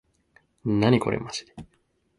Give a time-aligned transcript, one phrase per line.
[0.65, 1.53] なにこれまじで